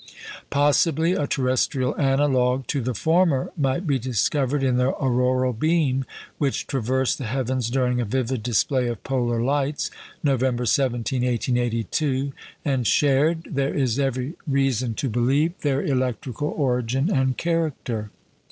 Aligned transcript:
Possibly 0.49 1.13
a 1.13 1.27
terrestrial 1.27 1.95
analogue 1.95 2.65
to 2.69 2.81
the 2.81 2.95
former 2.95 3.51
might 3.55 3.85
be 3.85 3.99
discovered 3.99 4.63
in 4.63 4.77
the 4.77 4.89
"auroral 4.95 5.53
beam" 5.53 6.05
which 6.39 6.65
traversed 6.65 7.19
the 7.19 7.25
heavens 7.27 7.69
during 7.69 8.01
a 8.01 8.05
vivid 8.05 8.41
display 8.41 8.87
of 8.87 9.03
polar 9.03 9.39
lights, 9.43 9.91
November 10.23 10.65
17, 10.65 11.21
1882, 11.23 12.33
and 12.65 12.87
shared, 12.87 13.43
there 13.51 13.75
is 13.75 13.99
every 13.99 14.33
reason 14.47 14.95
to 14.95 15.07
believe, 15.07 15.53
their 15.61 15.83
electrical 15.83 16.47
origin 16.47 17.11
and 17.11 17.37
character. 17.37 18.09